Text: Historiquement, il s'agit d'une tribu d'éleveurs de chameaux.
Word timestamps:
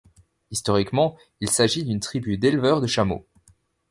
Historiquement, 0.49 1.15
il 1.41 1.51
s'agit 1.51 1.83
d'une 1.85 1.99
tribu 1.99 2.35
d'éleveurs 2.39 2.81
de 2.81 2.87
chameaux. 2.87 3.27